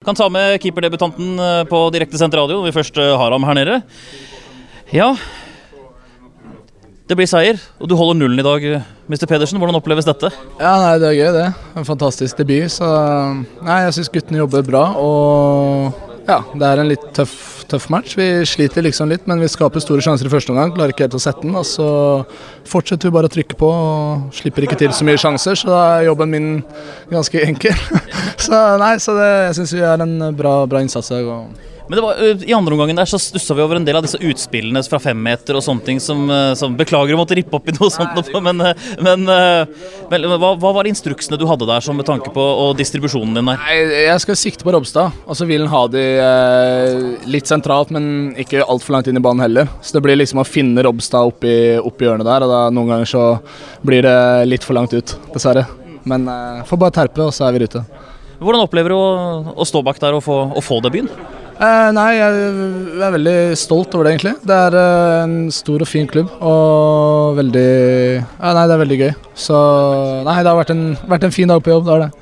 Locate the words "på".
1.68-1.78, 23.58-23.70, 42.34-42.40, 44.66-44.74, 71.60-71.74